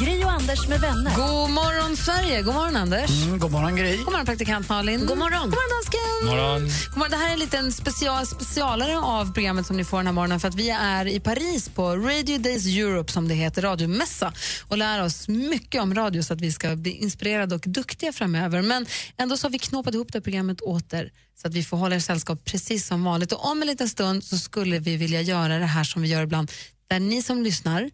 [0.00, 1.16] Gri och Anders med vänner.
[1.16, 2.42] God morgon, Sverige!
[2.42, 3.10] God morgon, Anders.
[3.10, 3.96] Mm, god morgon, Gry.
[3.96, 5.06] God morgon, praktikant Malin.
[5.06, 6.26] God morgon, God morgon dansken.
[6.26, 6.60] morgon.
[6.62, 7.10] God morgon.
[7.10, 10.40] Det här är en liten special, specialare av programmet som ni får den här morgonen
[10.40, 14.32] för att vi är i Paris på Radio Days Europe, som det heter, radiomässa
[14.68, 18.62] och lär oss mycket om radio så att vi ska bli inspirerade och duktiga framöver.
[18.62, 21.10] Men ändå så har vi knåpat ihop det här programmet åter
[21.42, 23.32] så att vi får hålla er sällskap precis som vanligt.
[23.32, 26.22] Och om en liten stund så skulle vi vilja göra det här som vi gör
[26.22, 26.52] ibland,
[26.88, 27.90] där ni som lyssnar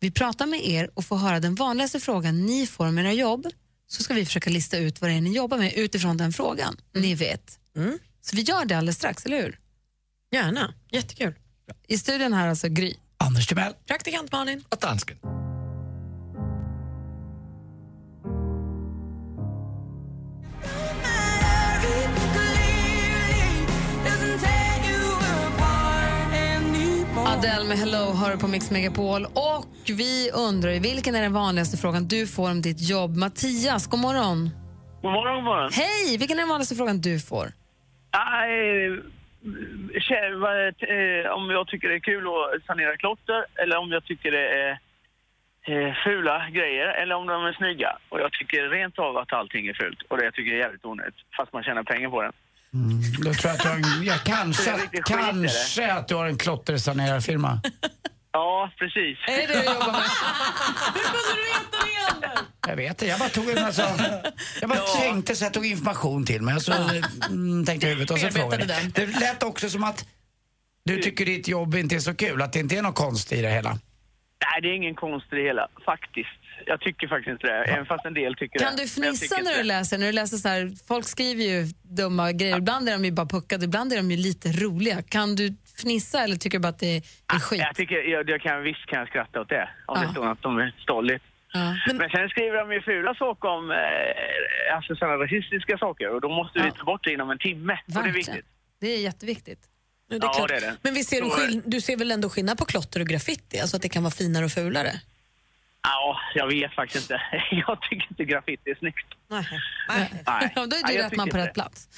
[0.00, 3.46] vi pratar med er och får höra den vanligaste frågan ni får om era jobb.
[3.88, 6.76] Så ska vi försöka lista ut vad det är ni jobbar med utifrån den frågan.
[6.94, 7.58] Ni vet.
[8.20, 9.58] Så vi gör det alldeles strax, eller hur?
[10.32, 10.74] Gärna.
[10.90, 11.34] Jättekul.
[11.88, 12.94] I studion här alltså Gry.
[13.18, 13.72] Anders Timell.
[13.86, 14.64] Praktikant Malin.
[14.68, 15.16] Och dansken.
[27.26, 29.26] Adele med Hello hör på Mix Megapol.
[29.26, 33.16] Och vi undrar vilken är den vanligaste frågan du får om ditt jobb?
[33.16, 34.50] Mattias, god morgon.
[35.02, 35.70] God morgon, god morgon.
[35.72, 36.18] Hej!
[36.18, 37.46] Vilken är den vanligaste frågan du får?
[40.88, 44.48] Eh, om jag tycker det är kul att sanera klotter eller om jag tycker det
[44.62, 44.70] är
[45.70, 47.98] eh, fula grejer eller om de är snygga.
[48.08, 50.84] Och jag tycker rent av att allting är fult och det jag tycker är jävligt
[50.84, 52.32] onödigt fast man tjänar pengar på det.
[53.24, 56.38] Då tror jag att du har en, ja, kanske, skit, kanske att du har en
[56.38, 57.60] klottersanerarfirma.
[58.36, 59.18] Ja, precis.
[59.26, 60.02] Är det det du jobbar med?
[62.68, 63.82] Jag vet det, jag bara tog en alltså,
[64.60, 68.10] Jag bara tänkte så jag tog information till mig och så mm, tänkte jag huvudet
[68.10, 68.92] och så frågade jag.
[68.92, 70.06] Det lät också som att
[70.84, 73.42] du tycker ditt jobb inte är så kul, att det inte är något konst i
[73.42, 73.78] det hela.
[74.44, 76.28] Nej, det är ingen konst i det hela, faktiskt.
[76.66, 78.82] Jag tycker faktiskt inte det, även fast en del tycker Kan det.
[78.84, 79.98] du Men jag fnissa när du läser?
[79.98, 82.58] När du läser så här, folk skriver ju dumma grejer.
[82.58, 85.02] Ibland är de ju bara puckade, ibland är de ju lite roliga.
[85.02, 86.96] Kan du fnissa eller tycker du bara att det
[87.34, 87.58] är skit?
[87.60, 90.06] Jag tycker, jag, jag kan, visst kan jag skratta åt det, om Ja.
[90.06, 91.22] det står att de är stolligt.
[91.52, 91.74] Ja.
[91.94, 96.28] Men, sen skriver de ju fula saker om eh, alltså sådana rasistiska saker och då
[96.28, 96.70] måste vi Ja.
[96.78, 97.78] ta bort det inom en timme.
[97.86, 98.46] Och det är viktigt.
[98.80, 99.60] Det är jätteviktigt.
[100.08, 100.76] Ja, det är Ja, det är det.
[100.82, 103.60] Men vi ser du, skill- du ser väl ändå skillnad på klotter och graffiti?
[103.60, 105.00] Alltså att det kan vara finare och fulare?
[105.82, 107.22] Ja, jag vet faktiskt inte.
[107.50, 109.06] Jag tycker inte graffiti är snyggt.
[109.28, 109.48] Nej.
[110.26, 110.52] Nej.
[110.54, 111.88] Då är Nej, du rätt tycker man på rätt plats.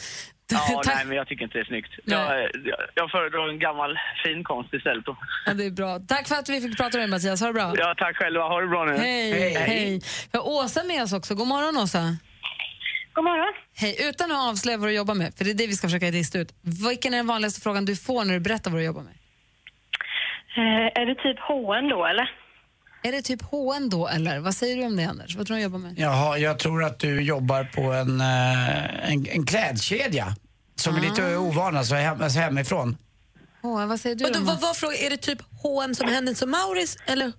[0.51, 1.93] Ja, nej, men jag tycker inte det är snyggt.
[2.05, 2.51] Nej.
[2.65, 5.05] Jag, jag, föredrar en gammal fin konst istället.
[5.07, 5.17] Då.
[5.47, 5.99] Ja, det är bra.
[6.09, 7.41] Tack för att vi fick prata med dig Mattias.
[7.41, 7.75] Ha det bra.
[7.77, 8.43] Ja, tack själva.
[8.43, 8.97] Ha det bra nu.
[8.97, 9.55] Hej, hej.
[9.55, 10.01] Hej.
[10.33, 11.35] Vi har Åsa med oss också.
[11.35, 12.17] God morgon Åsa.
[13.19, 13.55] God morgon.
[13.75, 16.11] Hej, utan att avslöja vad du jobbar med, för det är det vi ska försöka
[16.11, 16.55] lista ut.
[16.63, 19.15] Vilken är den vanligaste frågan du får när du berättar vad du jobbar med?
[20.57, 22.31] Eh, är det typ H&M då, eller?
[23.03, 24.39] Är det typ H&M då, eller?
[24.39, 25.37] Vad säger du om det, Anders?
[25.37, 25.95] Vad tror du jobbar med?
[25.99, 30.27] Jaha, jag tror att du jobbar på en, eh, en, en klädkedja
[30.75, 32.97] som är lite ovan, alltså, hem, alltså hemifrån.
[33.63, 34.97] H, vad säger du om vad var frågan?
[34.97, 37.33] Är det typ H&M som Hennes och Mauritz eller?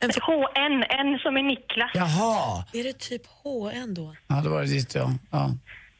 [0.00, 1.90] En för- H&N, en som är Niklas.
[1.94, 4.16] Jaha, är det typ H&M då?
[4.26, 5.12] ja, då var det ditt ja.
[5.30, 5.50] ja.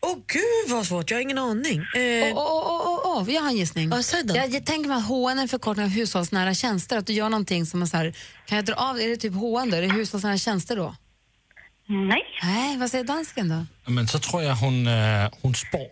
[0.03, 1.79] Åh gud vad svårt, jag har ingen aning.
[1.97, 3.91] Eh, Åh, åh, åh, åh, åh, jag har en gissning.
[3.91, 4.37] Ja, säg då.
[4.37, 6.99] jag, jag tänker mig att H&M är en förkortning av hushållsnära tjänster.
[6.99, 8.15] Att du gör någonting som är så här,
[8.47, 9.77] kan jag dra av, är det typ H&M då?
[9.77, 10.95] Är det hushållsnära tjänster då?
[11.87, 12.23] Nej.
[12.43, 13.91] Nej, vad säger dansken då?
[13.93, 15.89] Men så tror jag hon, äh, hon spår.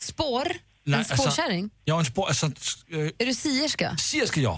[0.00, 0.44] Spår?
[0.46, 1.70] Nej, en alltså- spårkärring?
[1.84, 2.52] Ja, hon spår, alltså, äh,
[3.18, 3.96] Är du sierska?
[3.96, 4.52] sierska jag.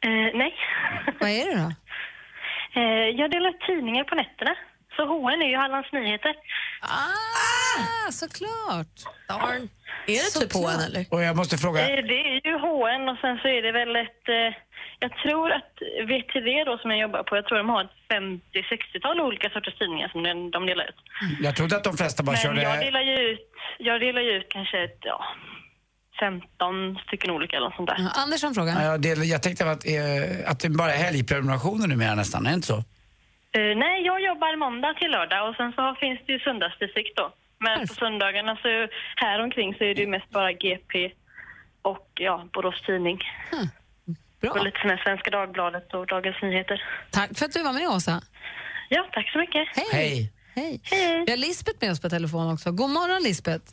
[0.00, 0.52] Eh, nej.
[1.20, 1.72] Vad är det då?
[2.78, 4.54] Eh, jag delar ut tidningar på nätterna.
[4.96, 6.34] Så H&M är ju Hallands Nyheter.
[6.80, 8.96] Ah, såklart!
[9.28, 9.68] darn.
[10.06, 10.74] Är det typ Såklart.
[10.76, 11.04] H&M eller?
[11.10, 13.96] Och jag måste fråga, Eh, det är ju H&M och sen så är det väl
[13.96, 14.28] ett...
[14.28, 14.50] Eh,
[15.00, 15.72] jag tror att
[16.10, 20.08] VTV då som jag jobbar på, jag tror de har ett 50-60-tal olika sorters tidningar
[20.08, 20.94] som de, de delar ut.
[21.40, 22.62] jag trodde att de flesta bara Men körde...
[22.62, 25.24] jag delar ju ut, jag delar ju ut kanske ett, ja,
[26.20, 27.96] 15 stycken olika eller något sånt där.
[27.98, 28.72] Ja, Anders har en fråga.
[28.72, 32.50] Ja, jag, del, jag tänkte att, eh, att det bara är helgprenumerationer numera nästan, är
[32.50, 32.78] det inte så?
[33.52, 37.34] Eh, nej, jag jobbar måndag till lördag och sen så finns det ju söndagsdistrikt då.
[37.58, 38.68] Men på söndagarna så
[39.16, 41.12] här omkring så är det ju mest bara GP
[41.82, 43.18] och ja, Borås Tidning.
[44.40, 44.50] Bra.
[44.50, 46.82] Och lite här Svenska Dagbladet och Dagens Nyheter.
[47.10, 48.22] Tack för att du var med, Åsa.
[48.88, 49.68] Ja, tack så mycket.
[49.76, 49.86] Hej!
[49.92, 50.32] Hej.
[50.54, 50.80] Hej.
[50.84, 51.24] Hej.
[51.26, 52.72] Vi har Lisbeth med oss på telefon också.
[52.72, 53.64] God morgon, Lisbeth.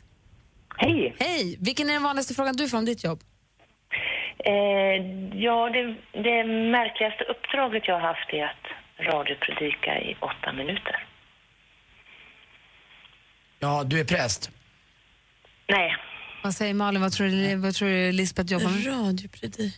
[0.76, 1.16] Hej.
[1.18, 1.56] Hej!
[1.60, 3.20] Vilken är den vanligaste frågan du får om ditt jobb?
[4.38, 4.52] Eh,
[5.42, 8.66] ja, det, det märkligaste uppdraget jag har haft är att
[9.06, 11.06] radiopredika i åtta minuter.
[13.58, 14.50] Ja, du är präst.
[15.68, 15.96] Nej.
[16.42, 18.86] Vad säger Malin, vad tror du, vad tror du Lisbeth jobbar med?
[18.86, 19.74] Radiopredik.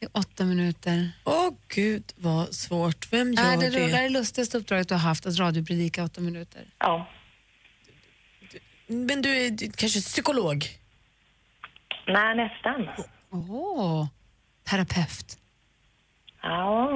[0.00, 1.10] I åtta minuter.
[1.24, 3.12] Åh gud vad svårt.
[3.12, 3.92] Vem gör Är det, det?
[3.92, 6.62] är det lustigaste uppdraget du har haft, att radiopredika åtta minuter?
[6.78, 7.06] Ja.
[8.86, 10.64] Men du är du, kanske psykolog?
[12.06, 12.88] Nej, nästan.
[13.30, 14.06] Åh,
[14.70, 15.38] terapeut.
[16.42, 16.90] Ja.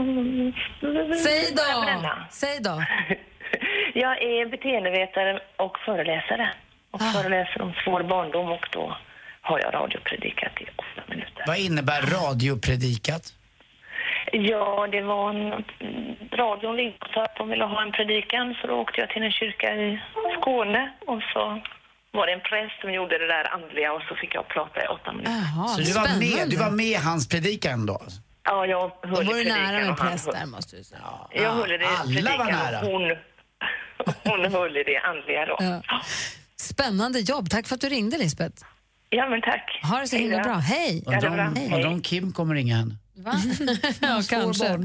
[1.24, 2.10] Säg då!
[2.30, 2.70] Säg då.
[3.94, 6.50] Jag är beteendevetare och föreläsare.
[6.90, 7.12] Och Ah.
[7.12, 8.96] föreläser om svår barndom och då
[9.40, 11.44] har jag radiopredikat i åtta minuter.
[11.46, 13.22] Vad innebär radiopredikat?
[14.32, 15.64] Ja, det var en...
[16.32, 19.22] Radion ringde och sa att de ville ha en predikan så då åkte jag till
[19.22, 20.00] en kyrka i
[20.40, 21.60] Skåne och så
[22.16, 24.86] var det en präst som gjorde det där andliga och så fick jag prata i
[24.96, 25.32] åtta minuter.
[25.32, 27.98] Jaha, Så du var, med, du var med hans predikan då?
[28.44, 31.00] Ja, jag höll i predikan nära han präst där, måste du säga.
[31.30, 32.80] Jag höll i det alla var predikan nära.
[32.80, 33.02] och hon,
[34.44, 35.56] hon höll i det andliga då.
[35.60, 35.82] Ja.
[36.56, 37.50] Spännande jobb.
[37.50, 38.62] Tack för att du ringde, Lisbeth.
[39.10, 39.80] Ja, men tack.
[39.82, 40.54] Ha det så Hej himla bra.
[40.54, 41.02] Hej!
[41.06, 41.46] Ja, det bra.
[41.46, 41.74] om, Hej.
[41.74, 42.96] undrar om Kim kommer ringa henne?
[43.16, 43.32] Va?
[44.00, 44.66] ja, kanske.
[44.66, 44.78] Eh,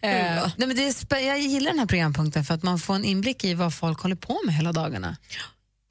[0.00, 3.44] nej, men det är jag gillar den här programpunkten för att man får en inblick
[3.44, 5.16] i vad folk håller på med hela dagarna.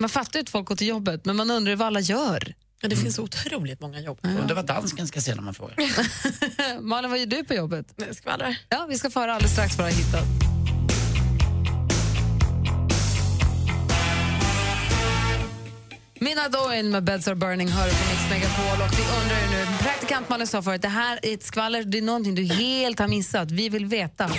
[0.01, 2.53] Man fattar ju att folk går till jobbet, men man undrar vad alla gör.
[2.81, 4.19] Ja, det finns otroligt många jobb.
[4.23, 5.75] Undrar vad dansken ska säga när man frågar.
[6.81, 7.85] Malin, vad gör du på jobbet?
[8.11, 8.57] Skvallrar.
[8.69, 10.25] Ja, vi ska få höra alldeles strax vad du har hittat.
[16.19, 20.29] Mina Doin med Beds Are Burning hör på Mix Megapol och vi undrar nu, praktikant
[20.29, 23.51] Malin sa förut, det här är ett skvaller, det är någonting du helt har missat.
[23.51, 24.29] Vi vill veta.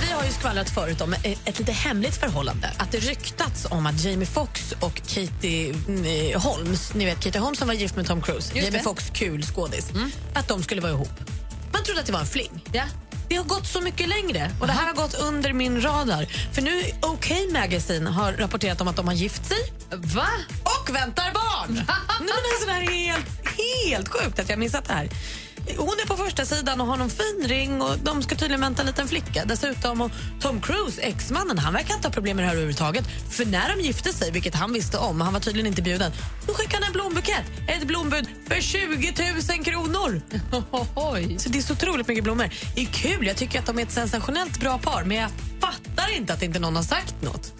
[0.00, 2.72] Vi har ju skvallrat förut om ett, lite hemligt förhållande.
[2.76, 7.58] Att det ryktats om att Jamie Foxx och Katie mm, Holmes, ni vet Katie Holmes
[7.58, 8.78] som var gift med Tom Cruise, Jamie det.
[8.80, 9.90] Foxx, kul skådis,
[10.34, 11.20] att de skulle vara ihop.
[11.72, 12.64] Man trodde att det var en fling.
[12.72, 12.82] Ja.
[13.28, 16.26] Det har gått så mycket längre och det här har gått under min radar.
[16.52, 19.58] För nu OK Magazine har rapporterat om att de har gift sig
[19.90, 20.28] Va?
[20.62, 21.74] och väntar barn.
[21.74, 21.84] Nej,
[22.18, 23.26] men alltså, det här är helt,
[23.86, 25.08] helt sjukt att jag missat det här.
[25.76, 28.82] Hon är på första sidan och har någon fin ring och de ska tydligen vänta
[28.82, 29.44] en liten flicka.
[29.44, 33.04] Dessutom och Tom Cruise, exmannen, han verkar inte ha problem med det här överhuvudtaget.
[33.30, 36.12] För när de gifte sig, vilket han visste om, han var tydligen inte bjuden,
[36.46, 39.14] då skickade han en blombukett, ett blombud för 20
[39.56, 40.22] 000 kronor.
[40.94, 41.38] Oj.
[41.38, 42.50] Så det är så otroligt mycket blommor.
[42.74, 45.30] Det är kul, jag tycker att de är ett sensationellt bra par, men jag
[45.60, 47.52] fattar inte att inte någon har sagt något.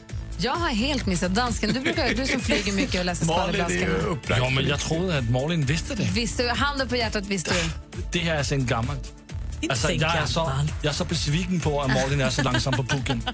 [0.43, 1.73] Jag har helt missat dansken.
[1.73, 3.25] Du, brukar, du som flyger mycket och läser
[4.07, 4.43] upplagt.
[4.43, 6.03] Ja, men jag trodde att Malin visste det.
[6.05, 7.71] Visste, du- handen på hjärtat visste du.
[8.13, 9.13] Det här är sen gammalt.
[9.63, 10.73] Inte Alltså, sen jag, är så, gammal.
[10.83, 13.23] jag är så besviken på att Malin är så långsam på pucken.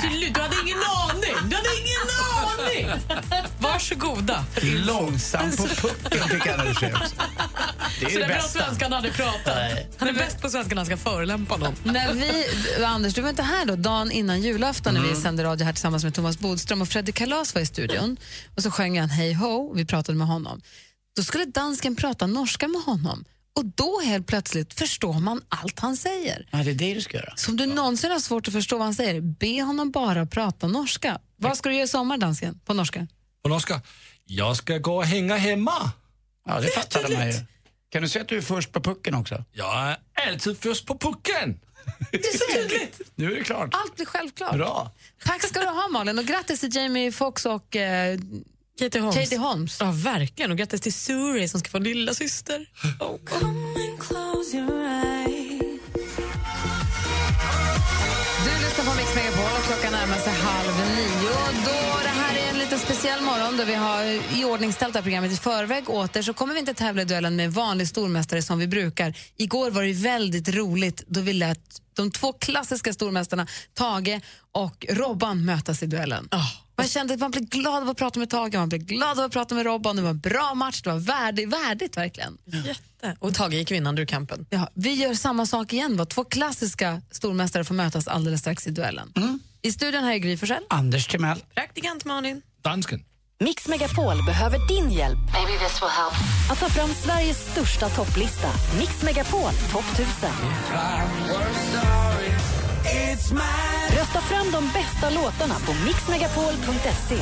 [0.00, 0.78] Sluta, du hade ingen
[1.10, 1.50] aning!
[1.50, 3.00] Du hade ingen aning!
[3.58, 4.44] Varsågoda.
[4.62, 6.92] Långsam på pucken fick han det.
[8.00, 8.64] Det är Så det där bra bästa.
[8.64, 9.56] svenska han hade pratat.
[9.98, 11.74] Han är bäst på svenska när han ska förolämpa någon.
[11.84, 15.64] När vi, Anders, du var inte här då, dagen innan julafton när vi sände radio
[15.64, 18.16] här tillsammans med Thomas Bodström och Fredrik Kalas var i studion
[18.56, 20.60] och så sjöng han Hej ho och vi pratade med honom.
[21.16, 23.24] Då skulle dansken prata norska med honom
[23.56, 26.48] och då helt plötsligt förstår man allt han säger.
[26.50, 27.32] Ja, det är det du ska göra.
[27.36, 30.66] Så om du någonsin har svårt att förstå vad han säger, be honom bara prata
[30.66, 31.18] norska.
[31.36, 33.06] Vad ska du göra i sommar, dansken, på norska?
[33.44, 33.80] Och Oskar,
[34.24, 35.90] jag ska gå och hänga hemma.
[36.46, 37.34] Ja, det fattade man ju.
[37.90, 39.44] Kan du säga att du är först på pucken också?
[39.52, 39.96] Jag är
[40.28, 41.60] alltid först på pucken.
[42.10, 43.00] Det är så tydligt.
[43.14, 43.74] Nu är det klart.
[43.74, 44.56] Allt blir självklart.
[44.56, 44.92] Bra.
[45.24, 46.18] Tack ska du ha, Malin.
[46.18, 48.18] Och grattis till Jamie Foxx och eh,
[48.78, 49.16] Katie Holmes.
[49.16, 49.80] Katie Holmes.
[49.80, 50.50] Ja, verkligen.
[50.50, 52.66] Och grattis till Suri som ska få en lilla syster.
[53.00, 53.18] Oh.
[58.80, 61.30] Lyssnar på Mix Megapol och klockan närmar sig halv nio.
[61.64, 64.04] Då det här är en lite speciell morgon då vi har
[64.38, 67.52] iordningställt det här programmet i förväg åter så kommer vi inte tävla i duellen med
[67.52, 69.14] vanlig stormästare som vi brukar.
[69.36, 71.60] Igår var det väldigt roligt då vi lät
[71.96, 74.20] de två klassiska stormästarna Tage
[74.52, 76.28] och Robban mötas i duellen.
[76.30, 76.46] Ah.
[76.80, 79.24] Man kände att man blev glad av att prata med Tage, man blev glad av
[79.24, 79.96] att prata med Robban.
[79.96, 82.38] Det var en bra match, det var värdigt, värdigt verkligen.
[82.44, 83.16] Jätte.
[83.18, 84.46] Och Tage gick vinnande ur kampen.
[84.50, 85.96] Ja, vi gör samma sak igen.
[85.96, 86.04] Då.
[86.04, 89.12] Två klassiska stormästare får mötas alldeles strax i duellen.
[89.62, 90.62] I studion här är Gry Forssell.
[90.68, 91.44] Anders Timell.
[91.54, 92.42] Praktikant Malin.
[92.62, 93.04] Dansken.
[93.40, 95.18] Mix Megapol behöver din hjälp
[96.50, 98.48] att ta fram Sveriges största topplista.
[98.78, 100.30] Mix Megapol topp 1000.
[103.90, 107.16] Rösta fram de bästa låtarna på mixmegapol.se.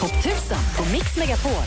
[0.00, 1.64] Topp 1000 på Mix Megapol.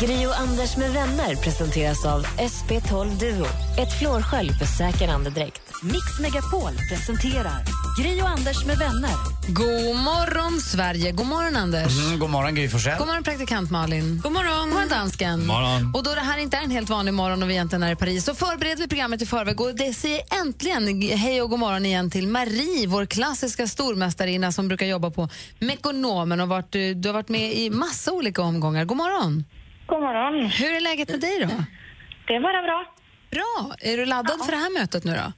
[0.00, 3.46] Gri och Anders med vänner presenteras av SP12 Duo.
[3.78, 5.62] Ett flårskölj för säker andedräkt.
[5.82, 7.64] Mix Megapol presenterar
[8.00, 9.16] Gri och Anders med vänner.
[9.48, 10.21] God morgon,
[10.60, 11.12] Sverige.
[11.12, 12.06] God morgon, Anders.
[12.06, 12.98] Mm, god morgon, Gry Forssell.
[12.98, 14.20] God morgon, praktikant Malin.
[14.22, 14.60] God morgon.
[14.60, 15.46] God morgon, dansken.
[15.46, 15.92] Morgon.
[15.94, 17.96] Och då det här inte är en helt vanlig morgon och vi egentligen är i
[17.96, 21.86] Paris så förbereder vi programmet i förväg och det säger äntligen hej och god morgon
[21.86, 25.28] igen till Marie, vår klassiska stormästarinna som brukar jobba på
[25.58, 28.84] Mekonomen och varit, eh, du har varit med i massa olika omgångar.
[28.84, 29.44] God morgon.
[29.86, 30.46] God morgon.
[30.46, 31.46] Hur är läget med dig då?
[32.26, 32.84] Det är bara bra.
[33.30, 33.74] Bra.
[33.80, 35.32] Är du laddad för det här mötet nu då?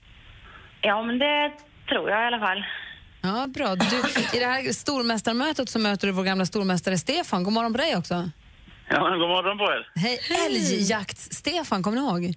[0.83, 1.53] Ja, men det
[1.89, 2.65] tror jag i alla fall.
[3.25, 3.75] Ja, bra.
[3.75, 3.97] Du,
[4.37, 7.45] I det här stormästarmötet så möter du vår gamla stormästare Stefan.
[7.45, 8.31] God morgon på dig också.
[8.89, 9.91] Ja, men god morgon på er.
[9.95, 12.35] Hej, älgjakt-Stefan, kommer ni ihåg?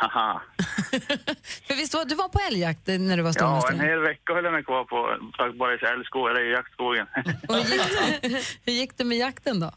[0.00, 0.42] Haha.
[1.66, 3.72] För visst var du var på älgjakt när du var Ja, stormästare?
[3.74, 7.06] en hel vecka höll jag mig kvar på tack vare älgskog, eller i jaktskogen.
[7.48, 9.70] Och hur, gick det, hur gick det med jakten då?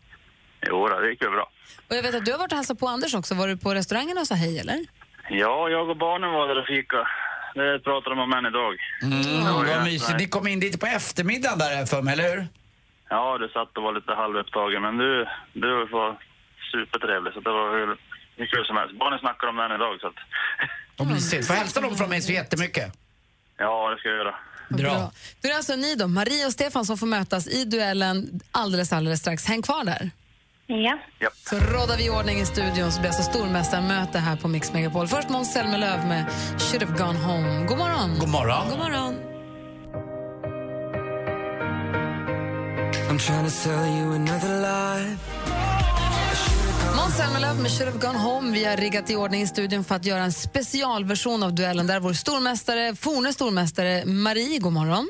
[0.68, 1.50] jo, det gick ju bra.
[1.90, 3.36] Och jag vet att du har varit och hälsat på Anders också.
[3.36, 4.86] Var du på restaurangen och sa hej eller?
[5.30, 7.08] Ja, jag och barnen var där och fika.
[7.60, 8.76] Det pratar de om än idag.
[9.02, 10.20] Mm, vad mysigt.
[10.20, 12.48] Ni kom in dit på eftermiddagen där för mig, eller hur?
[13.10, 16.10] Ja, du satt och var lite halvupptagen, men du, du var
[16.72, 17.88] supertrevlig, så det var hur,
[18.38, 19.00] hur kul som helst.
[19.00, 20.20] Barnen snackar om den idag, så att...
[20.98, 21.48] Vad mysigt.
[21.48, 22.94] Får hälsa dem från mig så jättemycket.
[23.58, 24.36] Ja, det ska jag göra.
[24.70, 25.12] Bra.
[25.42, 28.94] Då är det alltså ni då, Marie och Stefan som får mötas i duellen alldeles,
[28.94, 29.46] alldeles strax.
[29.46, 30.12] Häng kvar där.
[30.68, 30.98] Ja.
[31.50, 34.74] Så råddar vi i ordning i studion så blir det alltså stormästarmöte här på Mix
[34.74, 35.08] Megapol.
[35.08, 36.26] Först Måns Zelmerlöw med
[36.60, 37.66] Should have gone home.
[37.66, 38.20] God morgon.
[38.20, 38.70] God morgon.
[38.70, 39.16] God morgon.
[43.10, 45.18] I'm trying to sell you another lie.
[46.98, 48.52] Måns Zelmerlöw med Should have gone home.
[48.52, 52.00] Vi har riggat i ordning i studion för att göra en specialversion av duellen där
[52.00, 55.10] vår stormästare, forne stormästare Marie, god morgon.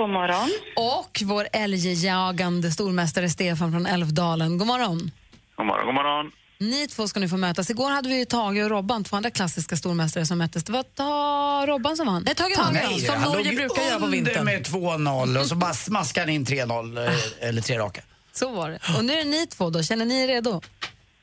[0.00, 0.50] God morgon.
[0.76, 4.58] Och vår älgjagande stormästare Stefan från Älvdalen.
[4.58, 5.10] God morgon.
[5.56, 6.32] God morgon, god morgon.
[6.58, 7.70] Ni två ska nu få mötas.
[7.70, 10.64] Igår hade vi ju Tage och Robban, två andra klassiska stormästare som möttes.
[10.64, 12.22] Det var Ta Robban som vann.
[12.26, 12.72] Nej, Tage vann.
[12.72, 14.44] Nej, Som han Norge brukar göra på vintern.
[14.44, 17.14] med 2-0 och så bara smaskade han in 3-0, eh,
[17.48, 18.00] eller tre raka.
[18.32, 18.78] Så var det.
[18.98, 19.82] Och nu är det ni två då.
[19.82, 20.60] Känner ni er redo?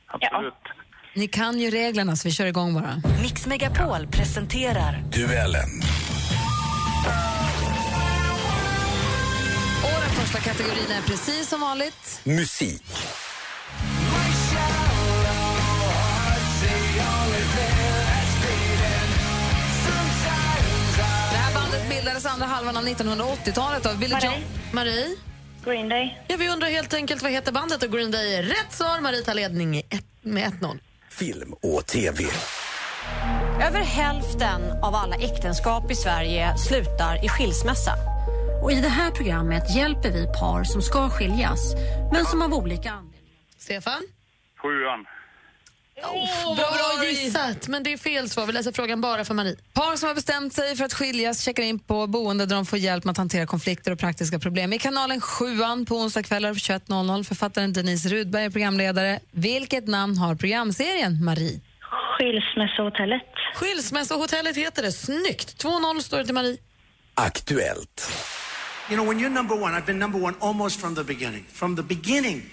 [0.08, 0.54] Absolut.
[1.16, 3.02] Ni kan ju reglerna så vi kör igång bara.
[3.22, 5.82] Mix Megapol presenterar Duellen.
[10.18, 12.22] Första kategorin är precis som vanligt.
[12.24, 12.84] Musik.
[21.32, 24.44] Det här bandet bildades andra halvan av 1980-talet av Billy Marie.
[24.72, 25.16] Marie?
[25.66, 26.24] Green Day.
[26.28, 29.00] Ja, vi undrar helt enkelt vad heter bandet och Green Day är rätt svar.
[29.02, 30.80] Marie tar ledning i ett, med 1-0.
[31.10, 32.24] Film och TV.
[33.68, 37.94] Över hälften av alla äktenskap i Sverige slutar i skilsmässa.
[38.62, 41.76] Och I det här programmet hjälper vi par som ska skiljas,
[42.12, 43.24] men som av olika anledningar...
[43.58, 44.02] Stefan?
[44.62, 45.06] Sjuan.
[46.56, 48.46] bra, bra gissat, men det är fel svar.
[48.46, 49.56] Vi läser frågan bara för Marie.
[49.74, 52.80] Par som har bestämt sig för att skiljas checkar in på boende där de får
[52.80, 54.74] hjälp med att hantera konflikter och praktiska problem.
[54.74, 55.46] I kanalen 7
[55.88, 57.24] på onsdagskvällar 21.00.
[57.24, 59.20] Författaren Denise Rudberg är programledare.
[59.32, 61.62] Vilket namn har programserien, Marie?
[62.18, 63.22] Skilsmässohotellet.
[63.56, 64.92] Skilsmässohotellet heter det.
[64.92, 65.64] Snyggt!
[65.64, 66.58] 2-0 står det till Marie.
[67.14, 68.12] Aktuellt.
[68.90, 71.44] You know, when you're number one, I've been number one almost from the beginning.
[71.50, 72.44] From the beginning,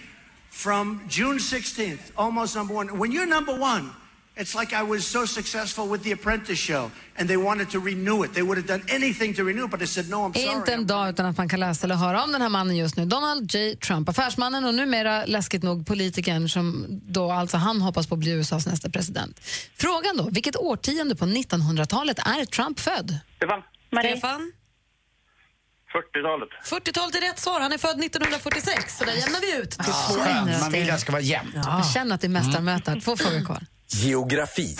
[0.50, 2.98] from June 16th, almost number one.
[2.98, 3.90] When you're number one,
[4.36, 8.24] it's like I was so successful with The Apprentice show, and they wanted to renew
[8.24, 8.34] it.
[8.34, 10.56] They would have done anything to renew it, but I said, no, I'm sorry.
[10.56, 12.96] Inte en dag utan att man kan läsa eller höra om den här mannen just
[12.96, 13.04] nu.
[13.04, 13.76] Donald J.
[13.76, 18.30] Trump, affärsmannen och numera läskigt nog politikern som då alltså han hoppas på att bli
[18.30, 19.40] USAs nästa president.
[19.76, 23.18] Frågan då, vilket årtionde på 1900-talet är Trump född?
[23.36, 23.62] Stefan.
[24.00, 24.52] Stefan?
[25.94, 26.48] 40-talet.
[26.64, 27.60] 40-talet är rätt svar.
[27.60, 30.20] Han är född 1946, så där jämnar vi ut till Ja, två.
[30.20, 30.60] skönt.
[30.60, 31.54] Man vill att det ska vara jämnt.
[31.54, 32.90] Jag känner att det är mästarmöte.
[32.90, 33.00] här.
[33.00, 33.60] Två frågor kvar.
[33.88, 34.76] Geografi.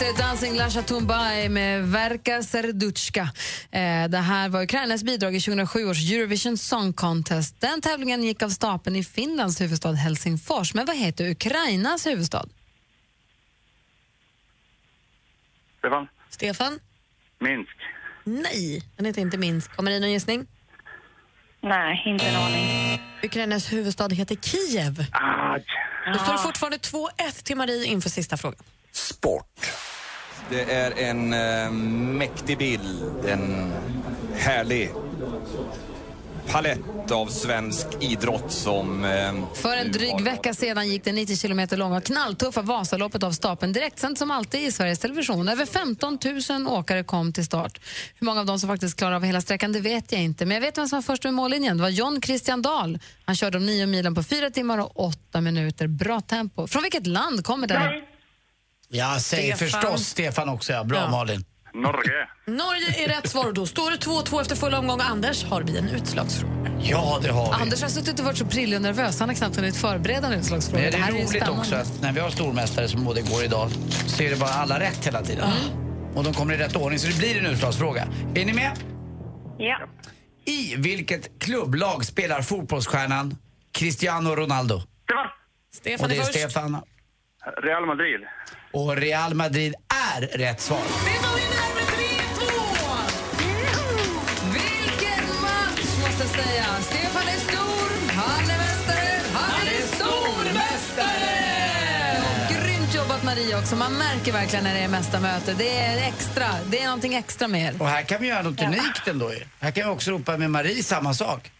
[0.00, 3.22] Ja, det Dancing La Chatumbai med Verka Serduchka.
[3.70, 7.60] Eh, det här var Ukrainas bidrag i 2007 års Eurovision Song Contest.
[7.60, 10.74] Den tävlingen gick av stapeln i Finlands huvudstad Helsingfors.
[10.74, 12.46] Men vad heter Ukrainas huvudstad?
[15.78, 16.08] Stefan.
[16.30, 16.80] Stefan?
[17.40, 17.76] Minsk.
[18.24, 19.76] Nej, den heter inte Minsk.
[19.76, 20.46] Kommer det någon gissning?
[21.60, 23.00] Nej, inte en aning.
[23.22, 25.06] Ukrainas huvudstad heter Kiev.
[26.12, 28.64] Då står det fortfarande 2-1 till Marie inför sista frågan.
[30.50, 33.72] Det är en eh, mäktig bild, en
[34.34, 34.90] härlig
[36.52, 39.04] palett av svensk idrott som...
[39.04, 43.72] Eh, För en dryg vecka sedan gick det 90 kilometer långa knalltuffa Vasaloppet av stapeln
[43.72, 45.48] direktsänt som alltid i Sveriges Television.
[45.48, 46.18] Över 15
[46.50, 47.80] 000 åkare kom till start.
[48.14, 50.46] Hur många av dem som faktiskt klarar av hela sträckan det vet jag inte.
[50.46, 51.76] Men jag vet vem som var först med mållinjen.
[51.76, 52.98] Det var John Christian Dahl.
[53.24, 55.86] Han körde de nio milen på fyra timmar och åtta minuter.
[55.86, 56.66] Bra tempo.
[56.66, 57.82] Från vilket land kommer den?
[58.88, 59.80] Jag säger Stefan.
[59.82, 60.84] förstås Stefan också, ja.
[60.84, 61.10] Bra Ja.
[61.10, 61.44] Malin.
[61.74, 62.28] Norge.
[62.46, 63.52] Norge är rätt svar.
[63.52, 65.00] Då står det 2-2 efter full omgång.
[65.00, 66.70] Anders, har vi en utslagsfråga?
[66.82, 67.62] Ja, det har vi.
[67.62, 69.20] Anders har suttit och varit så prillig och nervös.
[69.20, 70.82] Han har knappt hunnit förbereda en utslagsfråga.
[70.82, 71.60] Men det här är ju roligt spännande.
[71.60, 73.70] också att när vi har stormästare som både går idag
[74.06, 75.50] så är det bara alla rätt hela tiden.
[76.14, 78.08] Och de kommer i rätt ordning så det blir en utslagsfråga.
[78.34, 78.72] Är ni med?
[79.58, 79.78] Ja.
[80.44, 83.36] I vilket klubblag spelar fotbollsstjärnan
[83.72, 84.82] Cristiano Ronaldo?
[85.74, 86.38] Stefan Och det är är först.
[86.38, 86.82] Stefan.
[87.62, 88.20] Real Madrid.
[88.72, 89.74] Och Real Madrid
[90.16, 90.78] är rätt svar.
[94.52, 96.64] Vilken match, måste jag säga.
[96.80, 102.22] Stefan är stor, han är mästare, han är stormästare!
[102.28, 103.76] Och grymt jobbat Maria också.
[103.76, 105.54] Man märker verkligen när det är mästarmöte.
[105.58, 107.82] Det är extra, det är någonting extra med er.
[107.82, 109.30] Och här kan vi göra något unikt ändå.
[109.60, 111.50] Här kan vi också ropa med Marie samma sak.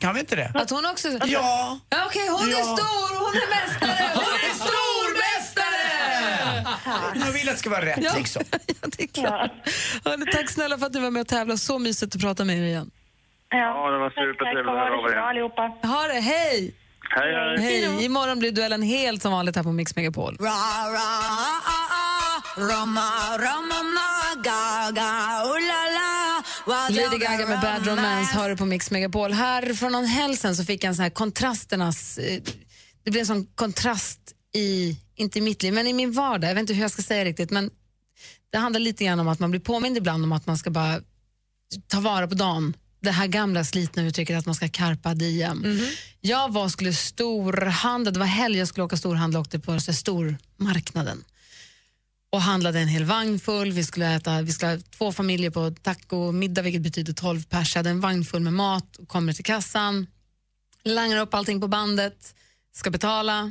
[0.00, 0.50] Kan vi inte det?
[0.54, 1.08] Att hon också...
[1.08, 1.78] Ja.
[1.90, 2.64] Ja, Okej, hon är Ja.
[2.64, 7.26] stor, hon är mästare, hon är stormästare!
[7.26, 8.12] Jag vill att det ska vara rätt Ja.
[8.16, 8.42] liksom.
[8.66, 9.50] ja, det är klart.
[10.04, 11.58] Hörrni, tack snälla för att du var med och tävlade.
[11.58, 12.90] Så mysigt att prata med er igen.
[13.50, 15.62] Ja, det var supertrevligt att höra av er allihopa.
[15.62, 16.74] Ha det, hej!
[17.16, 17.58] Hej, hej.
[17.60, 18.04] Hej!
[18.04, 20.36] Imorgon blir duellen helt som vanligt här på Mix Megapol.
[26.90, 29.32] Lady Gaga med Bad Romance hör du på Mix Megapol.
[29.32, 32.18] Här från någon helg så fick jag en sån här kontrasternas...
[32.18, 32.42] eh,
[33.04, 34.20] Det blev en sån kontrast
[34.54, 36.50] i, inte i mitt liv, men i min vardag.
[36.50, 37.70] Jag vet inte hur jag ska säga riktigt, men
[38.52, 41.00] det handlar lite grann om att man blir påmind ibland om att man ska bara
[41.86, 42.76] ta vara på dagen.
[43.02, 45.62] Det här gamla slitna uttrycket att man ska carpa diem.
[46.20, 51.24] Jag var skulle storhandla, det var helg jag skulle åka storhandla och åkte på stormarknaden
[52.30, 53.72] och handlade en hel vagn full.
[53.72, 57.74] Vi skulle äta, vi skulle ha två familjer på tacomiddag vilket betyder 12 pers.
[57.74, 60.06] Jag hade en vagn full med mat, kommer till kassan,
[60.84, 62.34] langar upp allting på bandet,
[62.72, 63.50] ska betala,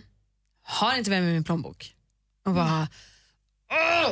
[0.64, 1.94] har inte med mig min plånbok.
[2.46, 2.88] Och bara, mm.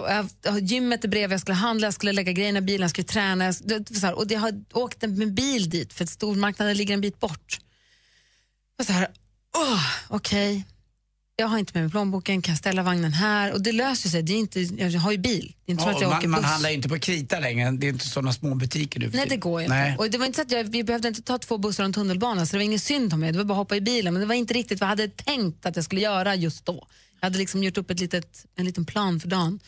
[0.08, 2.90] Jag jag gymmet är bredvid, jag skulle handla, jag skulle lägga grejerna i bilen, jag
[2.90, 3.46] skulle träna.
[3.46, 6.94] Jag, det, så här, och jag har åkt med bil dit för att stormarknaden ligger
[6.94, 7.60] en bit bort.
[8.80, 9.08] Och så här,
[9.58, 10.66] oh, okej.
[11.40, 13.54] Jag har inte med mig plånboken, kan jag ställa vagnen här?
[13.54, 15.54] Och det löser sig, det är inte, jag har ju bil.
[15.66, 16.52] Det är inte som att jag Ja, åker man, man buss.
[16.52, 17.72] handlar ju inte på krita längre.
[17.72, 19.96] Det är inte sådana små butiker nu Nej, det går ju inte.
[19.98, 21.94] Och det var inte så att jag, vi behövde inte ta två bussar och en
[21.94, 23.32] tunnelbana, så det var ingen synd om mig.
[23.32, 24.14] Det var bara att hoppa i bilen.
[24.14, 26.88] Men det var inte riktigt vad jag hade tänkt att jag skulle göra just då.
[27.20, 29.60] Jag hade liksom gjort upp ett litet, en liten plan för dagen.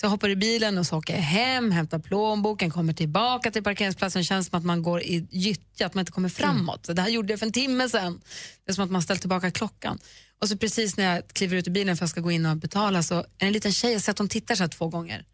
[0.00, 3.62] Så jag hoppar i bilen och så åker jag hem, hämtar plånboken, kommer tillbaka till
[3.64, 4.20] parkeringsplatsen.
[4.20, 6.86] Det känns som att man går i gyttja, att man inte kommer framåt.
[6.86, 8.20] Så det här gjorde jag för en timme sedan.
[8.64, 9.98] Det är som att man ställt tillbaka klockan.
[10.40, 12.46] Och så precis när jag kliver ut ur bilen för att jag ska gå in
[12.46, 14.68] och betala så är det en liten tjej, jag ser att hon tittar så här
[14.68, 15.24] två gånger.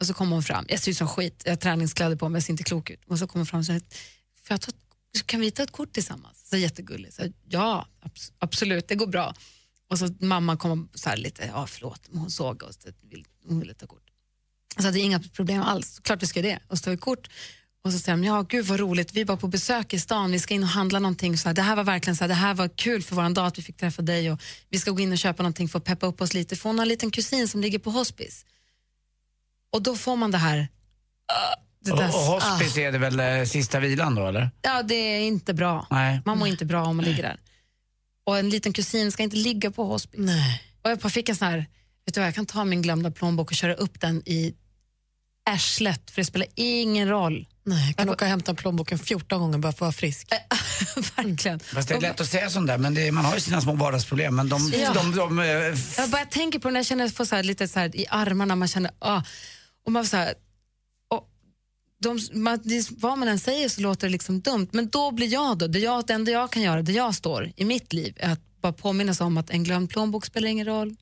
[0.00, 2.36] Och så kommer hon fram, jag ser ut som skit, jag har träningskläder på mig,
[2.36, 3.04] jag ser inte klok ut.
[3.06, 3.80] Och så kommer hon fram och säger,
[4.42, 4.72] Får jag ta,
[5.26, 6.48] kan vi ta ett kort tillsammans?
[6.48, 7.14] Så jättegulligt.
[7.14, 9.34] Så, ja, abs- absolut, det går bra.
[9.90, 12.78] Och så mamma kom så här lite, ja förlåt, men hon såg oss,
[13.48, 14.02] hon ville ta kort.
[14.78, 16.58] Så det är inga problem alls, klart vi ska det.
[16.68, 17.28] Och så tar vi kort.
[17.84, 20.30] Och så säger de, ja gud vad roligt, vi är bara på besök i stan,
[20.30, 21.38] vi ska in och handla någonting.
[21.38, 23.46] Så här, det här var verkligen så här, det här var kul för våran dag
[23.46, 25.84] att vi fick träffa dig och vi ska gå in och köpa någonting för att
[25.84, 26.56] peppa upp oss lite.
[26.56, 28.44] För hon har en liten kusin som ligger på hospice.
[29.72, 30.68] Och då får man det här,
[31.32, 34.50] ah, det Och, där, och hospice är det väl eh, sista vilan då eller?
[34.62, 35.86] Ja, det är inte bra.
[35.90, 36.20] Nej.
[36.24, 37.40] Man mår inte bra om man ligger där.
[38.24, 40.20] Och en liten kusin ska inte ligga på hospice.
[40.20, 40.62] Nej.
[40.82, 41.66] Och jag fick en sån här,
[42.06, 44.54] vet du vad, jag kan ta min glömda plånbok och köra upp den i
[45.50, 47.46] arslet, för det spelar ingen roll.
[47.68, 50.28] Nej, jag kan åka och hämta plånboken 14 gånger bara för att vara frisk.
[51.16, 51.60] Verkligen.
[51.60, 53.72] Fast det är lätt att säga sånt där, men det, man har ju sina små
[53.74, 54.36] vardagsproblem.
[54.36, 54.92] Men de, Ja.
[54.92, 55.46] de, de, eh,
[55.96, 57.78] Jag bara tänker på det när jag känner att jag får så här, lite så
[57.78, 59.22] här, i armarna, man känner, ah,
[59.86, 60.34] och man får så här,
[61.08, 61.28] och
[62.02, 65.58] de, man, vad man än säger så låter det liksom dumt, men då blir jag
[65.58, 68.32] då, det, jag, det enda jag kan göra, det jag står i mitt liv, är
[68.32, 70.96] att bara påminna sig om att en glömd plånbok spelar ingen roll,